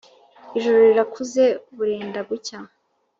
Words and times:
Ijoro 0.57 0.77
rirakuze 0.89 1.43
burenda 1.75 2.19
gucya 2.29 2.59